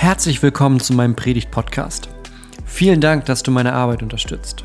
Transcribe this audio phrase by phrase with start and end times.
[0.00, 2.08] Herzlich willkommen zu meinem Predigt-Podcast.
[2.64, 4.64] Vielen Dank, dass du meine Arbeit unterstützt.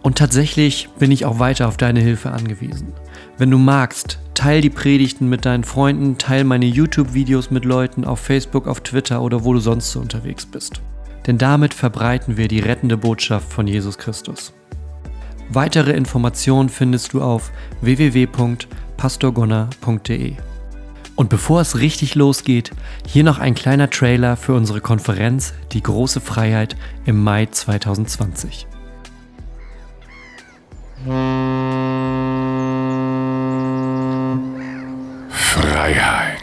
[0.00, 2.94] Und tatsächlich bin ich auch weiter auf deine Hilfe angewiesen.
[3.36, 8.20] Wenn du magst, teil die Predigten mit deinen Freunden, teil meine YouTube-Videos mit Leuten auf
[8.20, 10.80] Facebook, auf Twitter oder wo du sonst so unterwegs bist.
[11.26, 14.54] Denn damit verbreiten wir die rettende Botschaft von Jesus Christus.
[15.50, 20.36] Weitere Informationen findest du auf www.pastorgonner.de.
[21.20, 22.70] Und bevor es richtig losgeht,
[23.06, 28.66] hier noch ein kleiner Trailer für unsere Konferenz Die große Freiheit im Mai 2020.
[35.28, 36.40] Freiheit.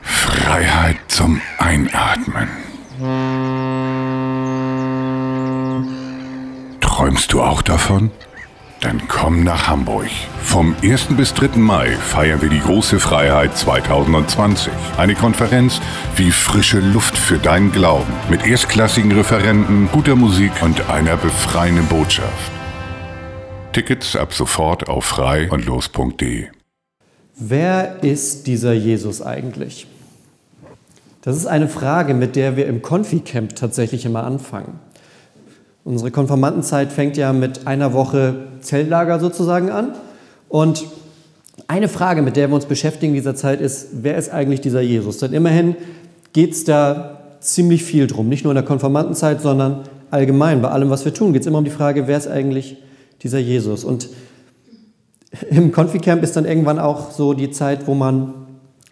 [0.00, 2.48] Freiheit zum Einatmen.
[6.80, 8.10] Träumst du auch davon?
[8.80, 10.10] Dann komm nach Hamburg.
[10.42, 11.16] Vom 1.
[11.16, 11.58] bis 3.
[11.58, 14.72] Mai feiern wir die große Freiheit 2020.
[14.98, 15.80] Eine Konferenz
[16.16, 18.12] wie frische Luft für deinen Glauben.
[18.28, 22.52] Mit erstklassigen Referenten, guter Musik und einer befreienden Botschaft.
[23.72, 26.48] Tickets ab sofort auf frei und los.de.
[27.36, 29.86] Wer ist dieser Jesus eigentlich?
[31.22, 34.78] Das ist eine Frage, mit der wir im Konfi-Camp tatsächlich immer anfangen.
[35.84, 39.92] Unsere Konfirmandenzeit fängt ja mit einer Woche Zeltlager sozusagen an.
[40.48, 40.86] Und
[41.68, 44.80] eine Frage, mit der wir uns beschäftigen in dieser Zeit, ist, wer ist eigentlich dieser
[44.80, 45.18] Jesus?
[45.18, 45.76] Denn immerhin
[46.32, 48.30] geht es da ziemlich viel drum.
[48.30, 50.62] Nicht nur in der Konfirmandenzeit, sondern allgemein.
[50.62, 52.78] Bei allem, was wir tun, geht es immer um die Frage, wer ist eigentlich
[53.22, 53.84] dieser Jesus?
[53.84, 54.08] Und
[55.50, 58.32] im Konfi-Camp ist dann irgendwann auch so die Zeit, wo man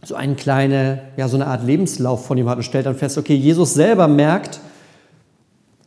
[0.04, 3.16] so eine kleine, ja, so eine Art Lebenslauf von ihm hat und stellt dann fest,
[3.16, 4.60] okay, Jesus selber merkt,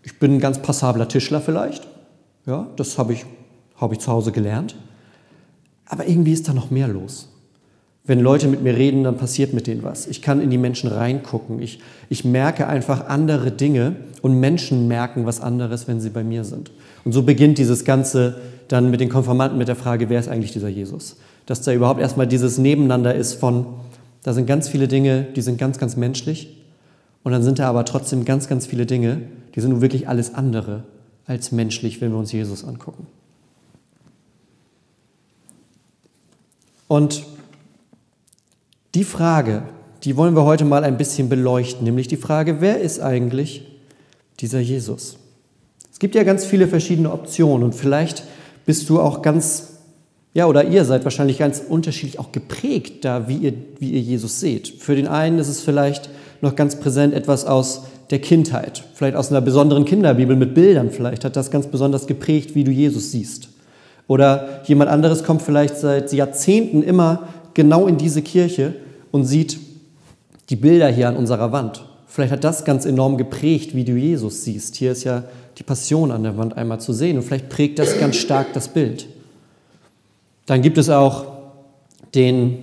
[0.06, 1.88] ich bin ein ganz passabler Tischler vielleicht.
[2.46, 3.26] Ja, das habe ich,
[3.76, 4.76] hab ich zu Hause gelernt.
[5.88, 7.30] Aber irgendwie ist da noch mehr los.
[8.08, 10.06] Wenn Leute mit mir reden, dann passiert mit denen was.
[10.06, 11.60] Ich kann in die Menschen reingucken.
[11.60, 16.44] Ich, ich merke einfach andere Dinge und Menschen merken was anderes, wenn sie bei mir
[16.44, 16.72] sind.
[17.04, 20.52] Und so beginnt dieses Ganze dann mit den Konformanten mit der Frage, wer ist eigentlich
[20.52, 21.18] dieser Jesus?
[21.48, 23.66] Dass da überhaupt erstmal dieses Nebeneinander ist von,
[24.22, 26.62] da sind ganz viele Dinge, die sind ganz, ganz menschlich.
[27.24, 29.22] Und dann sind da aber trotzdem ganz, ganz viele Dinge,
[29.56, 30.84] die sind nun wirklich alles andere
[31.26, 33.08] als menschlich, wenn wir uns Jesus angucken.
[36.88, 37.24] Und
[38.94, 39.64] die Frage,
[40.04, 43.66] die wollen wir heute mal ein bisschen beleuchten, nämlich die Frage, wer ist eigentlich
[44.40, 45.18] dieser Jesus?
[45.92, 48.24] Es gibt ja ganz viele verschiedene Optionen und vielleicht
[48.66, 49.80] bist du auch ganz,
[50.34, 54.40] ja, oder ihr seid wahrscheinlich ganz unterschiedlich auch geprägt da, wie ihr, wie ihr Jesus
[54.40, 54.68] seht.
[54.68, 56.10] Für den einen ist es vielleicht
[56.42, 61.26] noch ganz präsent etwas aus der Kindheit, vielleicht aus einer besonderen Kinderbibel mit Bildern, vielleicht
[61.26, 63.50] hat das ganz besonders geprägt, wie du Jesus siehst.
[64.08, 68.76] Oder jemand anderes kommt vielleicht seit Jahrzehnten immer genau in diese Kirche
[69.12, 69.58] und sieht
[70.50, 71.84] die Bilder hier an unserer Wand.
[72.08, 74.76] Vielleicht hat das ganz enorm geprägt, wie du Jesus siehst.
[74.76, 75.24] Hier ist ja
[75.58, 78.68] die Passion an der Wand einmal zu sehen und vielleicht prägt das ganz stark das
[78.68, 79.08] Bild.
[80.46, 81.26] Dann gibt es auch
[82.14, 82.60] den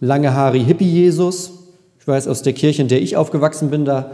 [0.00, 1.52] langehaari Hippie-Jesus.
[1.98, 4.10] Ich weiß, aus der Kirche, in der ich aufgewachsen bin, da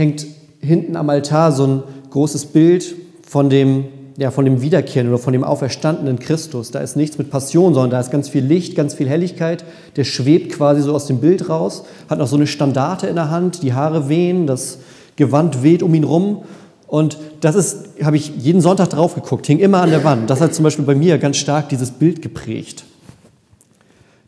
[0.00, 0.26] hängt
[0.60, 3.84] hinten am Altar so ein großes Bild von dem,
[4.16, 6.70] ja, von dem Wiederkehren oder von dem auferstandenen Christus.
[6.70, 9.64] Da ist nichts mit Passion, sondern da ist ganz viel Licht, ganz viel Helligkeit.
[9.96, 13.30] Der schwebt quasi so aus dem Bild raus, hat noch so eine Standarte in der
[13.30, 14.78] Hand, die Haare wehen, das
[15.16, 16.42] Gewand weht um ihn rum.
[16.86, 20.28] Und das ist, habe ich jeden Sonntag drauf geguckt, hing immer an der Wand.
[20.30, 22.84] Das hat zum Beispiel bei mir ganz stark dieses Bild geprägt.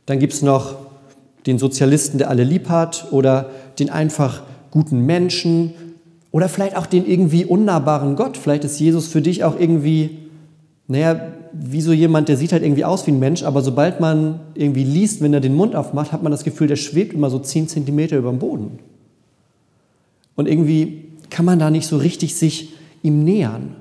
[0.07, 0.77] Dann gibt es noch
[1.47, 5.75] den Sozialisten, der alle lieb hat, oder den einfach guten Menschen
[6.33, 8.37] oder vielleicht auch den irgendwie unnahbaren Gott.
[8.37, 10.19] Vielleicht ist Jesus für dich auch irgendwie,
[10.89, 11.21] naja,
[11.53, 14.85] wie so jemand, der sieht halt irgendwie aus wie ein Mensch, aber sobald man irgendwie
[14.85, 17.69] liest, wenn er den Mund aufmacht, hat man das Gefühl, der schwebt immer so zehn
[17.69, 18.79] Zentimeter über dem Boden.
[20.35, 22.73] Und irgendwie kann man da nicht so richtig sich
[23.03, 23.77] ihm nähern.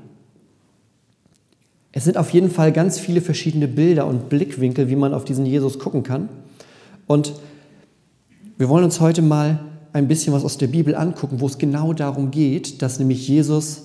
[1.93, 5.45] Es sind auf jeden Fall ganz viele verschiedene Bilder und Blickwinkel, wie man auf diesen
[5.45, 6.27] Jesus gucken kann.
[7.07, 7.33] Und
[8.57, 9.59] wir wollen uns heute mal
[9.93, 13.83] ein bisschen was aus der Bibel angucken, wo es genau darum geht, dass nämlich Jesus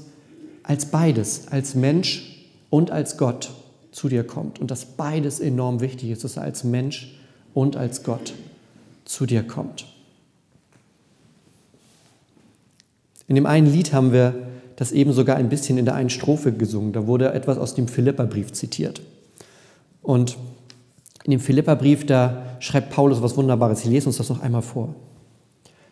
[0.63, 3.51] als beides, als Mensch und als Gott
[3.93, 4.61] zu dir kommt.
[4.61, 7.17] Und dass beides enorm wichtig ist, dass er als Mensch
[7.55, 8.35] und als Gott
[9.05, 9.87] zu dir kommt.
[13.29, 14.35] In dem einen Lied haben wir
[14.77, 16.93] das eben sogar ein bisschen in der einen Strophe gesungen.
[16.93, 19.01] Da wurde etwas aus dem Philipperbrief zitiert.
[20.03, 20.37] Und
[21.25, 23.81] in dem Philipperbrief, da schreibt Paulus was Wunderbares.
[23.81, 24.95] Ich lese uns das noch einmal vor.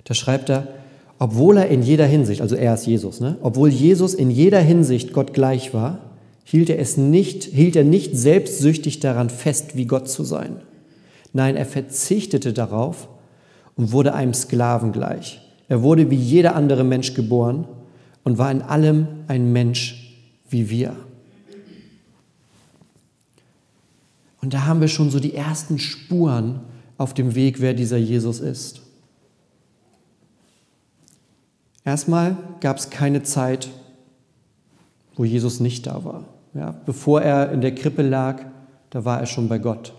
[0.05, 0.69] Da schreibt er,
[1.19, 3.37] obwohl er in jeder Hinsicht, also er ist Jesus, ne?
[3.43, 5.99] obwohl Jesus in jeder Hinsicht Gott gleich war,
[6.45, 10.57] hielt er es nicht, hielt er nicht selbstsüchtig daran fest, wie Gott zu sein.
[11.33, 13.09] Nein, er verzichtete darauf
[13.77, 15.41] und wurde einem Sklaven gleich.
[15.69, 17.67] Er wurde wie jeder andere Mensch geboren
[18.23, 20.17] und war in allem ein Mensch
[20.49, 20.95] wie wir.
[24.43, 26.61] Und da haben wir schon so die ersten Spuren
[26.99, 28.84] auf dem Weg, wer dieser Jesus ist.
[31.85, 33.69] Erstmal gab es keine Zeit,
[35.17, 36.25] wo Jesus nicht da war.
[36.55, 38.45] Ja, bevor er in der Krippe lag,
[38.91, 39.93] da war er schon bei Gott.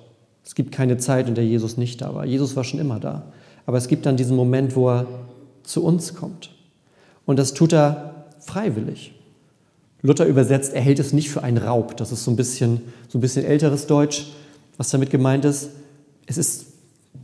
[0.44, 2.26] Es gibt keine Zeit, in der Jesus nicht da war.
[2.26, 3.24] Jesus war schon immer da.
[3.66, 5.08] Aber es gibt dann diesen Moment, wo er
[5.64, 6.52] zu uns kommt.
[7.26, 9.14] Und das tut er freiwillig.
[10.02, 11.98] Luther übersetzt, er hält es nicht für einen Raub.
[11.98, 14.28] Das ist so ein bisschen, so ein bisschen älteres Deutsch.
[14.78, 15.72] Was damit gemeint ist,
[16.28, 16.68] es ist,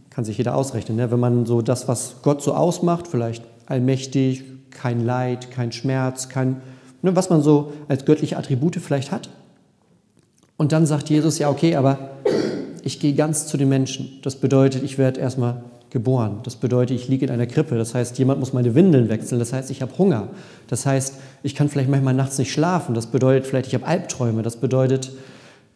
[0.10, 1.12] kann sich jeder ausrechnen, ne?
[1.12, 6.62] wenn man so das, was Gott so ausmacht, vielleicht allmächtig, kein Leid, kein Schmerz, kein,
[7.02, 9.30] ne, was man so als göttliche Attribute vielleicht hat.
[10.58, 11.98] Und dann sagt Jesus, ja, okay, aber
[12.84, 14.20] ich gehe ganz zu den Menschen.
[14.22, 16.40] Das bedeutet, ich werde erstmal geboren.
[16.44, 17.78] Das bedeutet, ich liege in einer Krippe.
[17.78, 19.40] Das heißt, jemand muss meine Windeln wechseln.
[19.40, 20.30] Das heißt, ich habe Hunger.
[20.68, 22.96] Das heißt, ich kann vielleicht manchmal nachts nicht schlafen.
[22.96, 24.42] Das bedeutet vielleicht, ich habe Albträume.
[24.42, 25.12] Das bedeutet,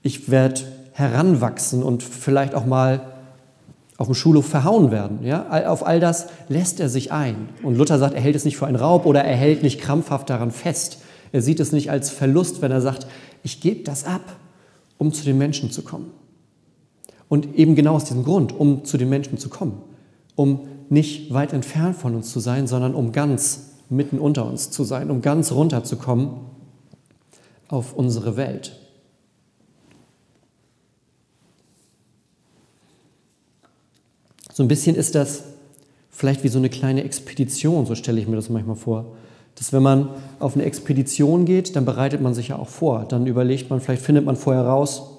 [0.01, 0.62] ich werde
[0.94, 3.01] heranwachsen und vielleicht auch mal
[3.97, 5.19] auf dem Schulhof verhauen werden.
[5.24, 5.68] Ja?
[5.68, 7.50] Auf all das lässt er sich ein.
[7.63, 10.30] Und Luther sagt, er hält es nicht für einen Raub oder er hält nicht krampfhaft
[10.30, 11.00] daran fest.
[11.31, 13.07] Er sieht es nicht als Verlust, wenn er sagt,
[13.44, 14.36] ich gebe das ab,
[14.97, 16.12] um zu den Menschen zu kommen.
[17.30, 19.81] Und eben genau aus diesem Grund, um zu den Menschen zu kommen.
[20.36, 24.83] Um nicht weit entfernt von uns zu sein, sondern um ganz mitten unter uns zu
[24.83, 26.31] sein, um ganz runterzukommen
[27.68, 28.85] auf unsere Welt.
[34.56, 35.44] So ein bisschen ist das
[36.10, 39.18] vielleicht wie so eine kleine Expedition, so stelle ich mir das manchmal vor.
[39.56, 40.07] Dass wenn man
[40.40, 43.04] auf eine Expedition geht, dann bereitet man sich ja auch vor.
[43.04, 45.18] Dann überlegt man, vielleicht findet man vorher raus,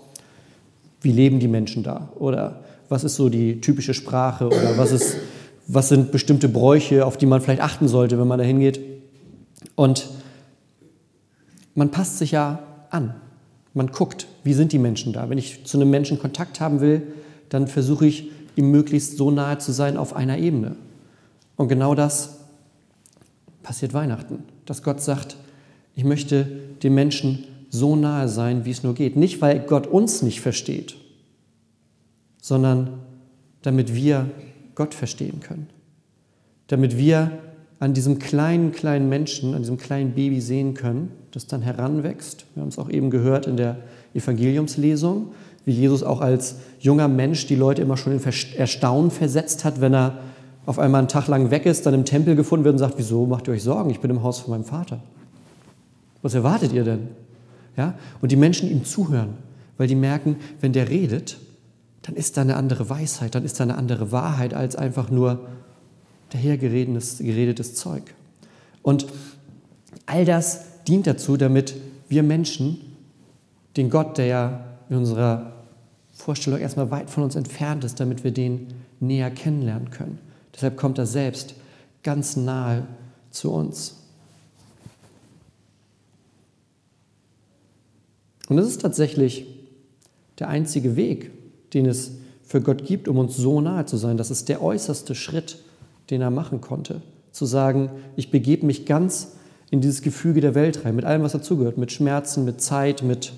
[1.03, 2.09] wie leben die Menschen da?
[2.19, 4.47] Oder was ist so die typische Sprache?
[4.47, 5.19] Oder was, ist,
[5.67, 8.81] was sind bestimmte Bräuche, auf die man vielleicht achten sollte, wenn man da hingeht?
[9.75, 10.09] Und
[11.75, 13.15] man passt sich ja an.
[13.75, 15.29] Man guckt, wie sind die Menschen da?
[15.29, 17.03] Wenn ich zu einem Menschen Kontakt haben will,
[17.51, 20.77] dann versuche ich ihm möglichst so nahe zu sein auf einer Ebene.
[21.57, 22.41] Und genau das
[23.63, 25.37] passiert Weihnachten, dass Gott sagt,
[25.95, 26.45] ich möchte
[26.83, 29.17] den Menschen so nahe sein, wie es nur geht.
[29.17, 30.97] Nicht, weil Gott uns nicht versteht,
[32.41, 33.01] sondern
[33.63, 34.31] damit wir
[34.75, 35.69] Gott verstehen können.
[36.69, 37.39] Damit wir
[37.79, 42.47] an diesem kleinen, kleinen Menschen, an diesem kleinen Baby sehen können, das dann heranwächst.
[42.55, 43.77] Wir haben es auch eben gehört in der
[44.15, 45.33] Evangeliumslesung,
[45.67, 48.21] wie Jesus auch als junger Mensch die Leute immer schon in
[48.57, 50.19] Erstaunen versetzt hat, wenn er
[50.65, 53.27] auf einmal einen Tag lang weg ist, dann im Tempel gefunden wird und sagt, wieso
[53.27, 53.91] macht ihr euch Sorgen?
[53.91, 55.01] Ich bin im Haus von meinem Vater.
[56.23, 57.09] Was erwartet ihr denn?
[57.77, 57.95] Ja?
[58.21, 59.35] Und die Menschen ihm zuhören,
[59.77, 61.39] weil die merken, wenn der redet,
[62.03, 65.47] dann ist da eine andere Weisheit, dann ist da eine andere Wahrheit als einfach nur
[66.31, 68.03] dahergeredetes geredetes Zeug.
[68.83, 69.07] Und
[70.07, 71.75] all das dient dazu, damit
[72.09, 72.81] wir Menschen
[73.77, 75.53] den Gott, der ja in unserer
[76.15, 78.69] Vorstellung erstmal weit von uns entfernt ist, damit wir den
[79.01, 80.19] näher kennenlernen können.
[80.55, 81.55] Deshalb kommt er selbst
[82.03, 82.87] ganz nahe
[83.31, 83.97] zu uns.
[88.49, 89.47] Und es ist tatsächlich
[90.39, 91.33] der einzige Weg,
[91.73, 92.13] den es
[92.45, 94.17] für Gott gibt, um uns so nahe zu sein.
[94.17, 95.59] Das ist der äußerste Schritt,
[96.11, 97.03] den er machen konnte.
[97.33, 99.33] Zu sagen, ich begebe mich ganz
[99.71, 103.33] in dieses Gefüge der Welt rein, mit allem, was dazugehört, mit Schmerzen, mit Zeit, mit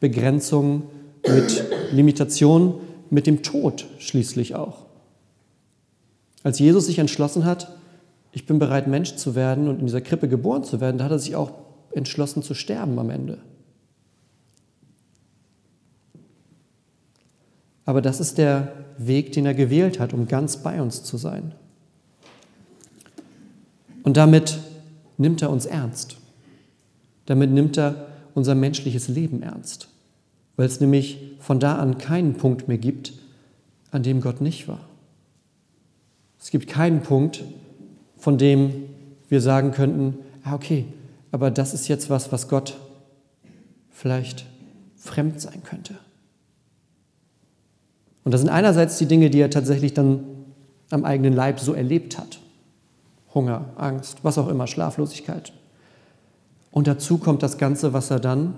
[0.00, 0.84] Begrenzungen,
[1.26, 2.74] mit Limitationen,
[3.10, 4.84] mit dem Tod schließlich auch.
[6.42, 7.74] Als Jesus sich entschlossen hat,
[8.32, 11.12] ich bin bereit, Mensch zu werden und in dieser Krippe geboren zu werden, da hat
[11.12, 11.52] er sich auch
[11.92, 13.38] entschlossen zu sterben am Ende.
[17.86, 21.54] Aber das ist der Weg, den er gewählt hat, um ganz bei uns zu sein.
[24.04, 24.58] Und damit
[25.18, 26.18] nimmt er uns ernst.
[27.26, 29.88] Damit nimmt er unser menschliches Leben ernst
[30.56, 33.12] weil es nämlich von da an keinen Punkt mehr gibt,
[33.90, 34.80] an dem Gott nicht war.
[36.40, 37.42] Es gibt keinen Punkt,
[38.16, 38.84] von dem
[39.28, 40.84] wir sagen könnten, ah, okay,
[41.32, 42.78] aber das ist jetzt was, was Gott
[43.90, 44.46] vielleicht
[44.96, 45.94] fremd sein könnte.
[48.24, 50.24] Und das sind einerseits die Dinge, die er tatsächlich dann
[50.90, 52.40] am eigenen Leib so erlebt hat.
[53.34, 55.52] Hunger, Angst, was auch immer, Schlaflosigkeit.
[56.70, 58.54] Und dazu kommt das Ganze, was er dann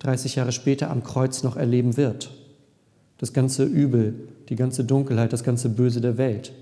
[0.00, 2.30] 30 Jahre später am Kreuz noch erleben wird.
[3.18, 6.52] Das ganze Übel, die ganze Dunkelheit, das ganze Böse der Welt.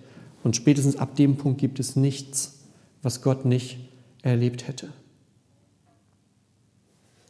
[0.42, 2.58] Und spätestens ab dem Punkt gibt es nichts,
[3.02, 3.78] was Gott nicht
[4.22, 4.88] erlebt hätte.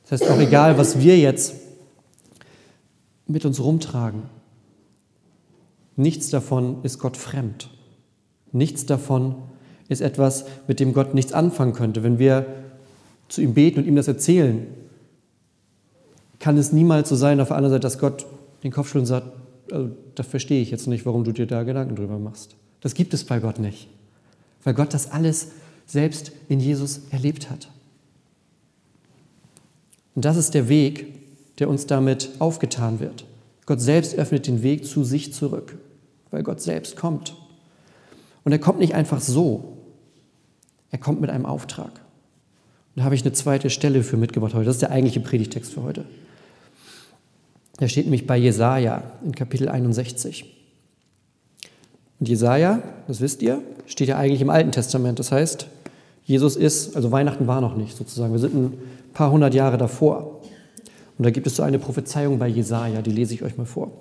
[0.08, 1.54] Das heißt, auch egal, was wir jetzt
[3.26, 4.22] mit uns rumtragen,
[5.96, 7.68] nichts davon ist Gott fremd.
[8.52, 9.34] Nichts davon
[9.88, 12.02] ist etwas, mit dem Gott nichts anfangen könnte.
[12.02, 12.46] Wenn wir
[13.28, 14.66] zu ihm beten und ihm das erzählen,
[16.38, 18.26] kann es niemals so sein, auf der anderen Seite, dass Gott
[18.62, 19.26] den Kopf schüttelt und sagt,
[19.72, 22.56] also, da verstehe ich jetzt nicht, warum du dir da Gedanken drüber machst.
[22.80, 23.88] Das gibt es bei Gott nicht,
[24.64, 25.48] weil Gott das alles
[25.86, 27.68] selbst in Jesus erlebt hat.
[30.14, 31.14] Und das ist der Weg,
[31.58, 33.24] der uns damit aufgetan wird.
[33.66, 35.76] Gott selbst öffnet den Weg zu sich zurück,
[36.30, 37.36] weil Gott selbst kommt.
[38.44, 39.77] Und er kommt nicht einfach so,
[40.90, 41.90] er kommt mit einem Auftrag.
[41.90, 44.64] Und da habe ich eine zweite Stelle für mitgebracht heute.
[44.64, 46.04] Das ist der eigentliche Predigtext für heute.
[47.80, 50.44] Der steht nämlich bei Jesaja in Kapitel 61.
[52.18, 55.18] Und Jesaja, das wisst ihr, steht ja eigentlich im Alten Testament.
[55.18, 55.68] Das heißt,
[56.24, 58.32] Jesus ist, also Weihnachten war noch nicht sozusagen.
[58.32, 58.78] Wir sind ein
[59.14, 60.40] paar hundert Jahre davor.
[61.16, 63.92] Und da gibt es so eine Prophezeiung bei Jesaja, die lese ich euch mal vor.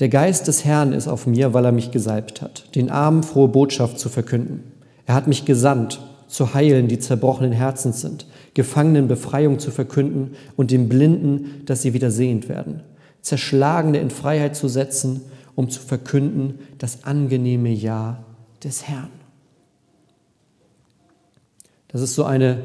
[0.00, 3.48] Der Geist des Herrn ist auf mir, weil er mich gesalbt hat, den Armen frohe
[3.48, 4.73] Botschaft zu verkünden.
[5.06, 10.70] Er hat mich gesandt, zu heilen, die zerbrochenen Herzens sind, Gefangenen Befreiung zu verkünden und
[10.70, 12.82] den Blinden, dass sie wieder sehend werden,
[13.20, 15.22] Zerschlagene in Freiheit zu setzen,
[15.54, 18.24] um zu verkünden das angenehme Ja
[18.62, 19.10] des Herrn.
[21.88, 22.58] Das ist so eine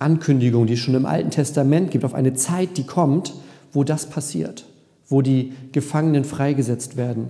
[0.00, 3.34] Ankündigung, die es schon im Alten Testament gibt, auf eine Zeit, die kommt,
[3.72, 4.66] wo das passiert,
[5.08, 7.28] wo die Gefangenen freigesetzt werden,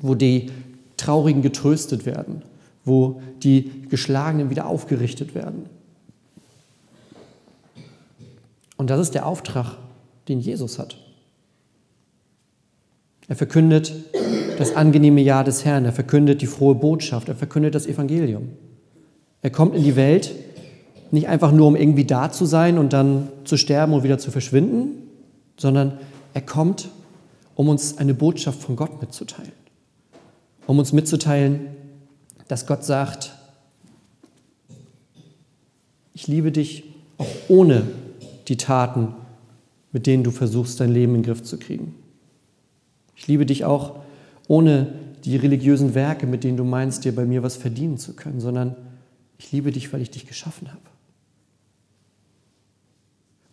[0.00, 0.50] wo die
[0.96, 2.42] Traurigen getröstet werden,
[2.84, 5.66] wo die Geschlagenen wieder aufgerichtet werden.
[8.76, 9.76] Und das ist der Auftrag,
[10.28, 10.96] den Jesus hat.
[13.28, 13.92] Er verkündet
[14.58, 18.48] das angenehme Ja des Herrn, er verkündet die frohe Botschaft, er verkündet das Evangelium.
[19.42, 20.34] Er kommt in die Welt
[21.10, 24.30] nicht einfach nur, um irgendwie da zu sein und dann zu sterben und wieder zu
[24.30, 25.08] verschwinden,
[25.56, 25.98] sondern
[26.34, 26.88] er kommt,
[27.54, 29.52] um uns eine Botschaft von Gott mitzuteilen.
[30.66, 31.68] Um uns mitzuteilen,
[32.50, 33.32] dass Gott sagt,
[36.14, 36.82] ich liebe dich
[37.16, 37.86] auch ohne
[38.48, 39.14] die Taten,
[39.92, 41.94] mit denen du versuchst, dein Leben in den Griff zu kriegen.
[43.14, 44.00] Ich liebe dich auch
[44.48, 44.92] ohne
[45.24, 48.74] die religiösen Werke, mit denen du meinst, dir bei mir was verdienen zu können, sondern
[49.38, 50.80] ich liebe dich, weil ich dich geschaffen habe.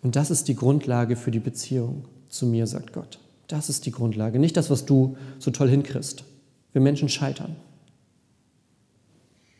[0.01, 3.19] Und das ist die Grundlage für die Beziehung zu mir, sagt Gott.
[3.47, 6.23] Das ist die Grundlage, nicht das, was du so toll hinkriegst.
[6.73, 7.57] Wir Menschen scheitern.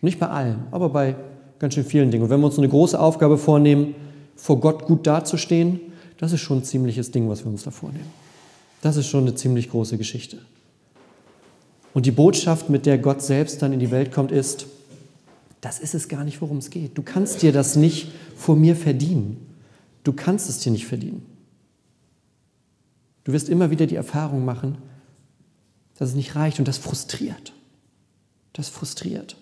[0.02, 1.16] Nicht bei allem, aber bei
[1.60, 2.24] ganz schön vielen Dingen.
[2.24, 3.96] Und wenn wir uns eine große Aufgabe vornehmen,
[4.36, 5.80] vor Gott gut dazustehen,
[6.18, 8.12] das ist schon ein ziemliches Ding, was wir uns da vornehmen.
[8.82, 10.38] Das ist schon eine ziemlich große Geschichte.
[11.94, 14.68] Und die Botschaft, mit der Gott selbst dann in die Welt kommt, ist,
[15.62, 16.98] das ist es gar nicht, worum es geht.
[16.98, 19.48] Du kannst dir das nicht vor mir verdienen.
[20.04, 21.26] Du kannst es dir nicht verdienen.
[23.24, 24.78] Du wirst immer wieder die Erfahrung machen,
[25.98, 27.54] dass es nicht reicht und das frustriert.
[28.54, 29.36] Das frustriert.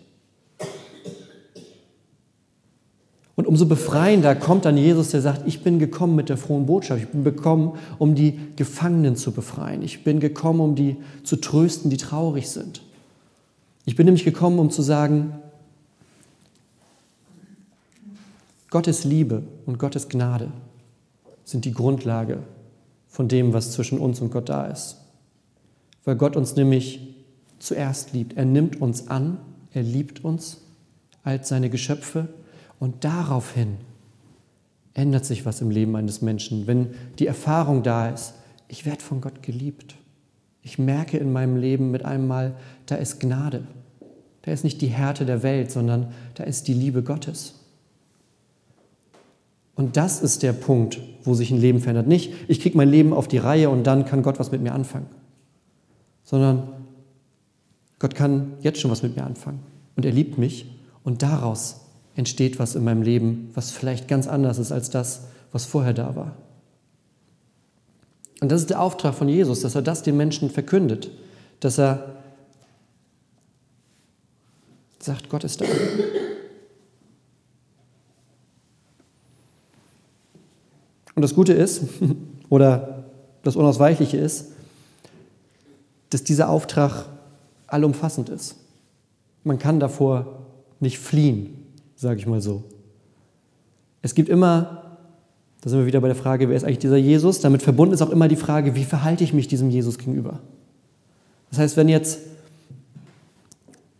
[3.35, 7.03] Und umso befreiender kommt dann Jesus, der sagt, ich bin gekommen mit der frohen Botschaft.
[7.03, 9.81] Ich bin gekommen, um die Gefangenen zu befreien.
[9.81, 12.81] Ich bin gekommen, um die zu trösten, die traurig sind.
[13.83, 15.33] Ich bin nämlich gekommen, um zu sagen,
[18.69, 20.51] Gottes Liebe und Gottes Gnade
[21.43, 22.39] sind die Grundlage
[23.07, 24.97] von dem, was zwischen uns und Gott da ist.
[26.05, 27.15] Weil Gott uns nämlich
[27.59, 28.37] zuerst liebt.
[28.37, 29.37] Er nimmt uns an,
[29.73, 30.61] er liebt uns
[31.23, 32.29] als seine Geschöpfe
[32.79, 33.77] und daraufhin
[34.93, 38.33] ändert sich was im Leben eines Menschen, wenn die Erfahrung da ist,
[38.67, 39.95] ich werde von Gott geliebt.
[40.61, 42.55] Ich merke in meinem Leben mit einem Mal,
[42.87, 43.67] da ist Gnade.
[44.41, 47.55] Da ist nicht die Härte der Welt, sondern da ist die Liebe Gottes.
[49.75, 52.07] Und das ist der Punkt, wo sich ein Leben verändert.
[52.07, 54.73] Nicht, ich kriege mein Leben auf die Reihe und dann kann Gott was mit mir
[54.73, 55.07] anfangen.
[56.23, 56.69] Sondern
[57.99, 59.59] Gott kann jetzt schon was mit mir anfangen.
[59.95, 60.71] Und er liebt mich
[61.03, 61.84] und daraus
[62.15, 66.15] entsteht was in meinem Leben, was vielleicht ganz anders ist als das, was vorher da
[66.15, 66.35] war.
[68.41, 71.11] Und das ist der Auftrag von Jesus, dass er das den Menschen verkündet,
[71.59, 72.15] dass er
[74.99, 75.65] sagt, Gott ist da.
[81.15, 81.83] Und das Gute ist,
[82.49, 83.05] oder
[83.43, 84.51] das Unausweichliche ist,
[86.09, 87.05] dass dieser Auftrag
[87.67, 88.55] allumfassend ist.
[89.43, 90.45] Man kann davor
[90.79, 91.64] nicht fliehen
[91.95, 92.63] sage ich mal so.
[94.01, 94.97] Es gibt immer,
[95.61, 97.39] da sind wir wieder bei der Frage, wer ist eigentlich dieser Jesus?
[97.39, 100.39] Damit verbunden ist auch immer die Frage, wie verhalte ich mich diesem Jesus gegenüber?
[101.49, 102.19] Das heißt, wenn jetzt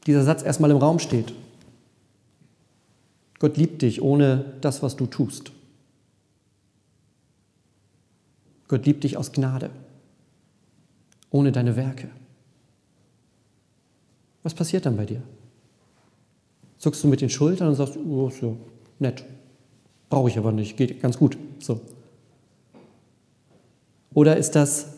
[0.05, 1.33] dieser Satz erstmal im Raum steht,
[3.39, 5.51] Gott liebt dich ohne das, was du tust.
[8.67, 9.69] Gott liebt dich aus Gnade,
[11.29, 12.09] ohne deine Werke.
[14.43, 15.21] Was passiert dann bei dir?
[16.77, 18.58] Zuckst du mit den Schultern und sagst, oh, so
[19.00, 19.24] nett,
[20.10, 21.38] brauche ich aber nicht, geht ganz gut.
[21.60, 21.79] So.
[24.13, 24.94] Oder ist das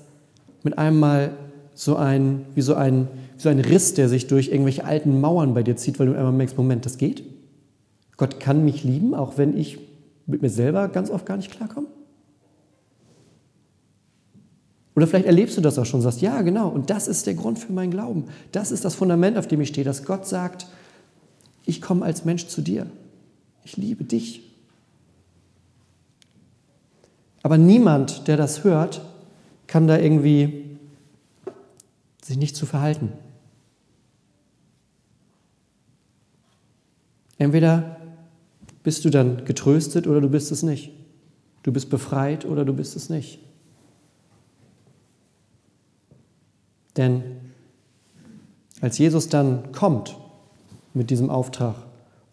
[0.63, 1.31] mit einem Mal
[1.74, 5.53] so ein, wie so ein, wie so ein Riss, der sich durch irgendwelche alten Mauern
[5.53, 7.24] bei dir zieht, weil du einmal merkst, Moment, das geht?
[8.17, 9.79] Gott kann mich lieben, auch wenn ich
[10.25, 11.88] mit mir selber ganz oft gar nicht klarkomme?
[14.96, 17.60] Oder vielleicht erlebst du das auch schon, sagst, ja, genau, und das ist der Grund
[17.60, 18.25] für meinen Glauben.
[18.51, 20.65] Das ist das Fundament, auf dem ich stehe, dass Gott sagt,
[21.67, 22.88] ich komme als Mensch zu dir.
[23.63, 24.41] Ich liebe dich.
[27.43, 29.01] Aber niemand, der das hört,
[29.67, 30.77] kann da irgendwie
[32.24, 33.12] sich nicht zu verhalten.
[37.38, 37.97] Entweder
[38.83, 40.91] bist du dann getröstet oder du bist es nicht.
[41.63, 43.39] Du bist befreit oder du bist es nicht.
[46.95, 47.24] Denn
[48.79, 50.15] als Jesus dann kommt
[50.94, 51.75] mit diesem Auftrag,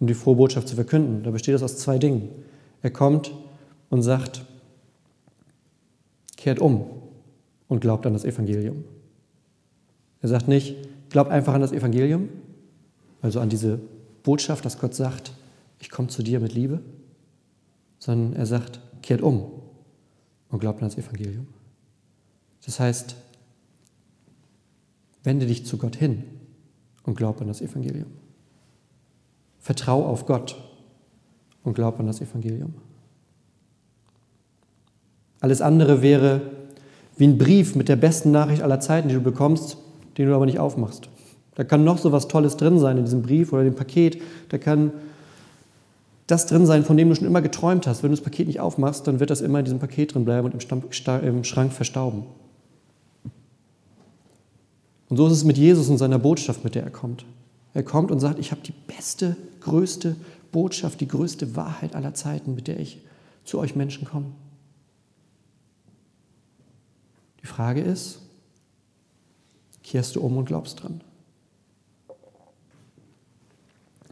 [0.01, 2.29] um die frohe Botschaft zu verkünden, da besteht es aus zwei Dingen.
[2.83, 3.33] Er kommt
[3.91, 4.45] und sagt,
[6.37, 6.85] kehrt um
[7.69, 8.85] und glaubt an das Evangelium.
[10.21, 10.77] Er sagt nicht,
[11.11, 12.29] glaubt einfach an das Evangelium,
[13.23, 13.81] also an diese
[14.23, 15.33] Botschaft, dass Gott sagt,
[15.79, 16.81] ich komme zu dir mit Liebe,
[17.99, 19.45] sondern er sagt, kehrt um
[20.51, 21.47] und glaubt an das Evangelium.
[22.65, 23.17] Das heißt,
[25.25, 26.23] Wende dich zu Gott hin
[27.03, 28.11] und glaub an das Evangelium.
[29.65, 30.57] Vertrau auf Gott
[31.63, 32.75] und glaub an das Evangelium.
[35.41, 36.43] Alles andere wäre
[37.17, 39.79] wie ein Brief mit der besten Nachricht aller Zeiten, die du bekommst,
[40.19, 41.09] den du aber nicht aufmachst.
[41.55, 44.21] Da kann noch so was Tolles drin sein in diesem Brief oder dem Paket.
[44.51, 44.93] Da kann
[46.27, 48.03] das drin sein, von dem du schon immer geträumt hast.
[48.03, 50.47] Wenn du das Paket nicht aufmachst, dann wird das immer in diesem Paket drin bleiben
[50.47, 52.25] und im, Schrank verstauben.
[55.09, 57.25] Und so ist es mit Jesus und seiner Botschaft, mit der er kommt.
[57.75, 60.17] Er kommt und sagt, ich habe die beste, größte
[60.53, 63.01] Botschaft, die größte Wahrheit aller Zeiten, mit der ich
[63.45, 64.31] zu euch Menschen komme.
[67.43, 68.21] Die Frage ist,
[69.83, 71.01] kehrst du um und glaubst dran?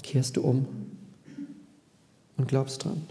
[0.03, 0.67] Kehrst du um
[2.37, 3.07] und glaubst dran?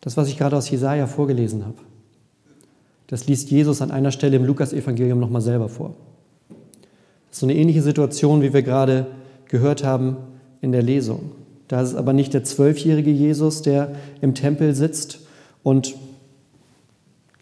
[0.00, 1.78] Das, was ich gerade aus Jesaja vorgelesen habe,
[3.08, 5.94] das liest Jesus an einer Stelle im Lukas-Evangelium nochmal selber vor.
[6.48, 9.06] Das ist so eine ähnliche Situation, wie wir gerade
[9.48, 10.16] gehört haben
[10.60, 11.32] in der Lesung.
[11.68, 15.20] Da ist es aber nicht der zwölfjährige Jesus, der im Tempel sitzt
[15.62, 15.96] und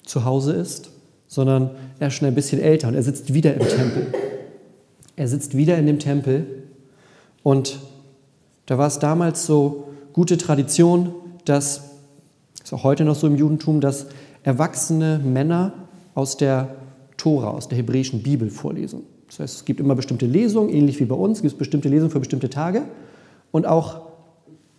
[0.04, 0.90] zu Hause ist,
[1.26, 4.06] sondern er ist schon ein bisschen älter und er sitzt wieder im Tempel.
[5.16, 6.46] Er sitzt wieder in dem Tempel
[7.42, 7.80] und
[8.66, 11.12] da war es damals so gute Tradition,
[11.44, 11.90] dass,
[12.62, 14.06] ist auch heute noch so im Judentum, dass
[14.46, 15.72] erwachsene Männer
[16.14, 16.76] aus der
[17.16, 19.02] Tora, aus der hebräischen Bibel vorlesen.
[19.26, 22.12] Das heißt, es gibt immer bestimmte Lesungen, ähnlich wie bei uns, gibt es bestimmte Lesungen
[22.12, 22.82] für bestimmte Tage.
[23.50, 24.02] Und auch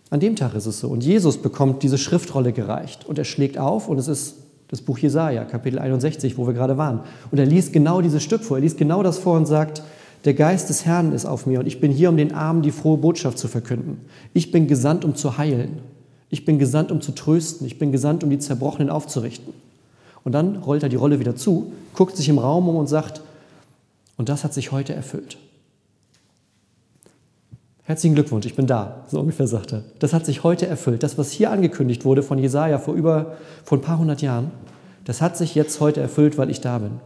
[0.08, 0.88] an dem Tag ist es so.
[0.88, 4.36] Und Jesus bekommt diese Schriftrolle gereicht und er schlägt auf und es ist
[4.68, 7.00] das Buch Jesaja, Kapitel 61, wo wir gerade waren.
[7.30, 8.56] Und er liest genau dieses Stück vor.
[8.56, 9.82] Er liest genau das vor und sagt,
[10.24, 12.72] der Geist des Herrn ist auf mir und ich bin hier, um den Armen die
[12.72, 13.98] frohe Botschaft zu verkünden.
[14.32, 15.80] Ich bin gesandt, um zu heilen.
[16.30, 17.66] Ich bin gesandt, um zu trösten.
[17.66, 19.54] Ich bin gesandt, um die Zerbrochenen aufzurichten.
[20.24, 23.22] Und dann rollt er die Rolle wieder zu, guckt sich im Raum um und sagt,
[24.16, 25.38] und das hat sich heute erfüllt.
[27.84, 29.84] Herzlichen Glückwunsch, ich bin da, so ungefähr sagt er.
[29.98, 31.02] Das hat sich heute erfüllt.
[31.02, 34.50] Das, was hier angekündigt wurde von Jesaja vor über vor ein paar hundert Jahren,
[35.06, 37.00] das hat sich jetzt heute erfüllt, weil ich da bin.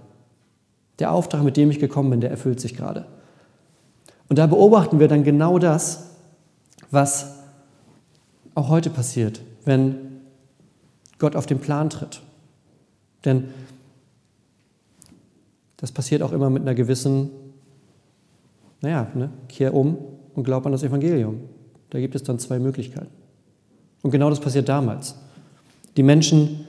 [0.99, 3.07] Der Auftrag, mit dem ich gekommen bin, der erfüllt sich gerade.
[4.29, 6.07] Und da beobachten wir dann genau das,
[6.91, 7.42] was
[8.55, 10.21] auch heute passiert, wenn
[11.19, 12.21] Gott auf den Plan tritt.
[13.25, 13.49] Denn
[15.77, 17.31] das passiert auch immer mit einer gewissen,
[18.81, 19.97] naja, ne, kehr um
[20.35, 21.41] und glaub an das Evangelium.
[21.91, 23.11] Da gibt es dann zwei Möglichkeiten.
[24.03, 25.15] Und genau das passiert damals.
[25.97, 26.67] Die Menschen,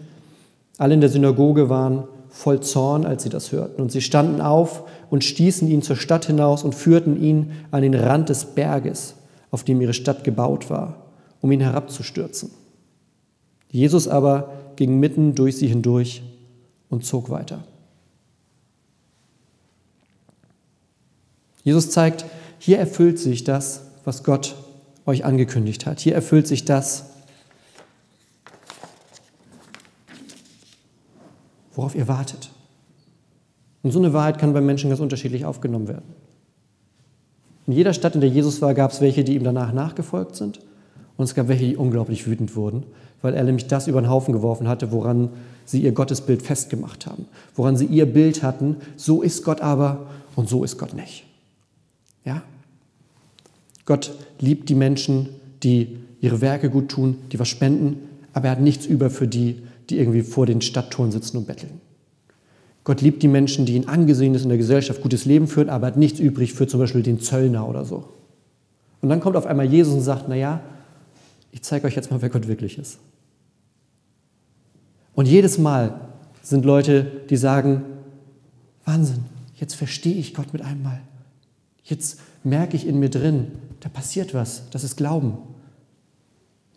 [0.78, 3.82] alle in der Synagoge, waren voll Zorn, als sie das hörten.
[3.82, 7.94] Und sie standen auf und stießen ihn zur Stadt hinaus und führten ihn an den
[7.94, 9.16] Rand des Berges,
[9.52, 11.03] auf dem ihre Stadt gebaut war,
[11.44, 12.52] um ihn herabzustürzen.
[13.70, 16.24] Jesus aber ging mitten durch sie hindurch
[16.90, 17.66] und zog weiter.
[21.64, 22.26] Jesus zeigt,
[22.60, 24.56] hier erfüllt sich das, was Gott
[25.06, 26.00] euch angekündigt hat.
[26.00, 27.08] Hier erfüllt sich das,
[31.74, 32.52] worauf ihr wartet.
[33.82, 36.16] Und so eine Wahrheit kann bei Menschen ganz unterschiedlich aufgenommen werden.
[37.68, 40.62] In jeder Stadt, in der Jesus war, gab es welche, die ihm danach nachgefolgt sind
[41.18, 42.84] Und es gab welche, die unglaublich wütend wurden,
[43.22, 45.30] weil er nämlich das über den Haufen geworfen hatte, woran
[45.66, 50.50] sie ihr Gottesbild festgemacht haben, woran sie ihr Bild hatten, so ist Gott aber und
[50.50, 51.26] so ist Gott nicht.
[52.26, 52.44] Ja?
[53.86, 55.30] Gott liebt die Menschen,
[55.62, 57.98] die ihre Werke gut tun, die was spenden,
[58.34, 61.82] aber er hat nichts über für die, die irgendwie vor den Stadttoren sitzen und betteln.
[62.84, 65.98] Gott liebt die Menschen, die ein angesehenes in der Gesellschaft gutes Leben führen, aber hat
[65.98, 68.06] nichts übrig für zum Beispiel den Zöllner oder so.
[69.02, 70.62] Und dann kommt auf einmal Jesus und sagt, naja,
[71.54, 72.98] ich zeige euch jetzt mal, wer Gott wirklich ist.
[75.14, 76.10] Und jedes Mal
[76.42, 77.84] sind Leute, die sagen,
[78.86, 81.00] Wahnsinn, jetzt verstehe ich Gott mit einem Mal.
[81.84, 85.38] Jetzt merke ich in mir drin, da passiert was, das ist Glauben.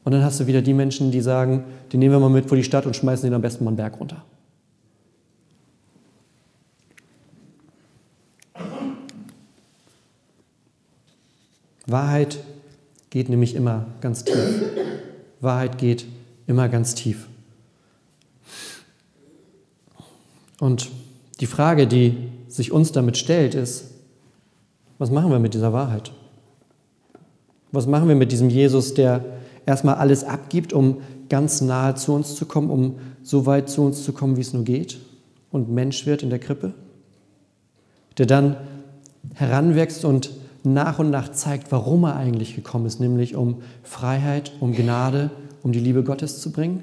[0.05, 2.57] Und dann hast du wieder die Menschen, die sagen, die nehmen wir mal mit vor
[2.57, 4.25] die Stadt und schmeißen den am besten mal einen Berg runter.
[11.87, 12.39] Wahrheit
[13.17, 14.63] geht nämlich immer ganz tief.
[15.41, 16.05] Wahrheit geht
[16.47, 17.29] immer ganz tief.
[20.61, 20.91] Und
[21.41, 23.87] die Frage, die sich uns damit stellt, ist,
[24.99, 26.13] was machen wir mit dieser Wahrheit?
[27.73, 29.25] Was machen wir mit diesem Jesus, der
[29.65, 31.01] erstmal alles abgibt, um
[31.31, 34.53] ganz nahe zu uns zu kommen, um so weit zu uns zu kommen, wie es
[34.53, 34.99] nur geht
[35.51, 36.75] und Mensch wird in der Krippe?
[38.19, 38.59] Der dann
[39.33, 40.33] heranwächst und
[40.75, 45.31] nach und nach zeigt, warum er eigentlich gekommen ist, nämlich um Freiheit, um Gnade,
[45.63, 46.83] um die Liebe Gottes zu bringen.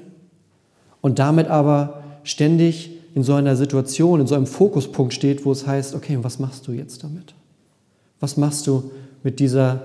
[1.00, 5.66] Und damit aber ständig in so einer Situation, in so einem Fokuspunkt steht, wo es
[5.66, 7.34] heißt, okay, was machst du jetzt damit?
[8.20, 8.90] Was machst du
[9.22, 9.82] mit dieser,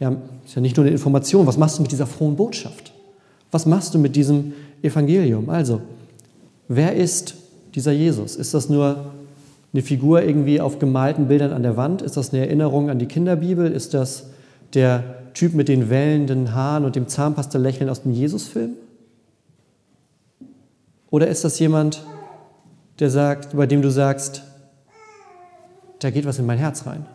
[0.00, 2.92] ja, ist ja nicht nur eine Information, was machst du mit dieser frohen Botschaft?
[3.50, 5.50] Was machst du mit diesem Evangelium?
[5.50, 5.82] Also,
[6.66, 7.34] wer ist
[7.74, 8.36] dieser Jesus?
[8.36, 9.12] Ist das nur
[9.78, 12.02] eine Figur irgendwie auf gemalten Bildern an der Wand?
[12.02, 13.70] Ist das eine Erinnerung an die Kinderbibel?
[13.70, 14.30] Ist das
[14.74, 18.72] der Typ mit den wellenden Haaren und dem Zahnpasta-Lächeln aus dem Jesus-Film?
[21.10, 22.04] Oder ist das jemand,
[22.98, 24.42] der sagt, bei dem du sagst,
[26.00, 27.06] da geht was in mein Herz rein?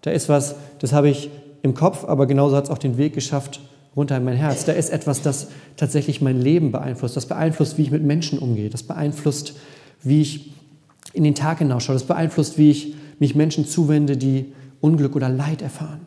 [0.00, 3.12] Da ist was, das habe ich im Kopf, aber genauso hat es auch den Weg
[3.12, 3.60] geschafft
[3.94, 4.64] runter in mein Herz.
[4.64, 7.18] Da ist etwas, das tatsächlich mein Leben beeinflusst.
[7.18, 8.70] Das beeinflusst, wie ich mit Menschen umgehe.
[8.70, 9.56] Das beeinflusst,
[10.02, 10.56] wie ich
[11.16, 11.94] in den Tag hinausschaue.
[11.94, 16.06] Das beeinflusst, wie ich mich Menschen zuwende, die Unglück oder Leid erfahren.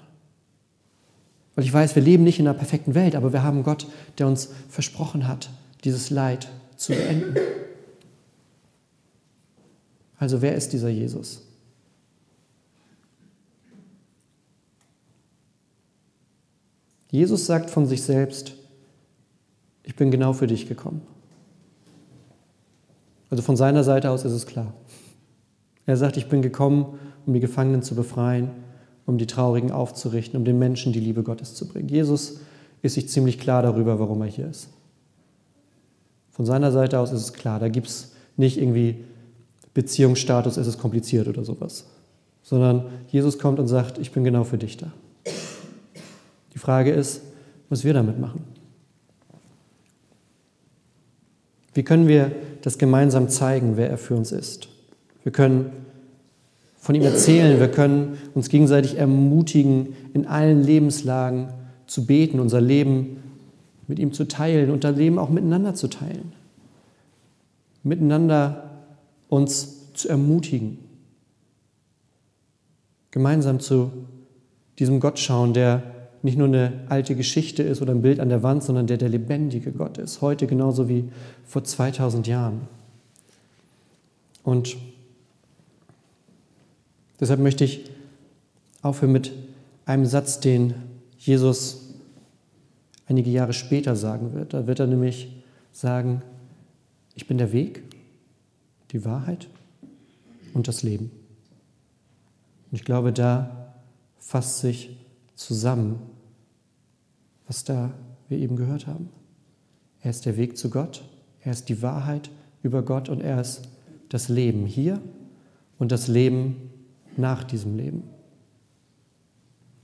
[1.55, 3.87] Weil ich weiß, wir leben nicht in einer perfekten Welt, aber wir haben Gott,
[4.19, 5.49] der uns versprochen hat,
[5.83, 7.35] dieses Leid zu beenden.
[10.19, 11.41] Also wer ist dieser Jesus?
[17.09, 18.53] Jesus sagt von sich selbst,
[19.83, 21.01] ich bin genau für dich gekommen.
[23.31, 24.73] Also von seiner Seite aus ist es klar.
[25.89, 28.51] Er sagt, ich bin gekommen, um die Gefangenen zu befreien,
[29.07, 31.89] um die Traurigen aufzurichten, um den Menschen die Liebe Gottes zu bringen.
[31.89, 32.41] Jesus
[32.83, 34.69] ist sich ziemlich klar darüber, warum er hier ist.
[36.29, 39.03] Von seiner Seite aus ist es klar, da gibt es nicht irgendwie
[39.73, 41.87] Beziehungsstatus, es ist kompliziert oder sowas,
[42.43, 44.91] sondern Jesus kommt und sagt, ich bin genau für dich da.
[46.53, 47.23] Die Frage ist,
[47.67, 48.43] was wir damit machen.
[51.73, 54.69] Wie können wir das gemeinsam zeigen, wer er für uns ist?
[55.23, 55.71] Wir können
[56.77, 61.49] von ihm erzählen, wir können uns gegenseitig ermutigen, in allen Lebenslagen
[61.87, 63.17] zu beten, unser Leben
[63.87, 66.31] mit ihm zu teilen, unser Leben auch miteinander zu teilen.
[67.83, 68.69] Miteinander
[69.27, 70.77] uns zu ermutigen.
[73.11, 73.91] Gemeinsam zu
[74.77, 75.83] diesem Gott schauen, der
[76.21, 79.09] nicht nur eine alte Geschichte ist oder ein Bild an der Wand, sondern der der
[79.09, 81.05] lebendige Gott ist, heute genauso wie
[81.45, 82.61] vor 2000 Jahren.
[84.43, 84.77] Und
[87.19, 87.89] deshalb möchte ich
[88.81, 89.33] aufhören mit
[89.85, 90.73] einem Satz, den
[91.17, 91.95] Jesus
[93.07, 94.53] einige Jahre später sagen wird.
[94.53, 95.35] Da wird er nämlich
[95.71, 96.21] sagen,
[97.15, 97.83] ich bin der Weg,
[98.91, 99.49] die Wahrheit
[100.53, 101.11] und das Leben.
[102.71, 103.73] Und ich glaube, da
[104.19, 104.95] fasst sich
[105.35, 105.99] zusammen,
[107.47, 107.91] was da
[108.27, 109.09] wir eben gehört haben.
[110.01, 111.03] Er ist der Weg zu Gott,
[111.41, 112.29] er ist die Wahrheit
[112.61, 113.63] über Gott und er ist
[114.09, 115.01] das Leben hier
[115.77, 116.68] und das Leben
[117.19, 118.03] nach diesem Leben.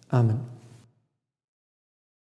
[0.10, 0.55] Amen.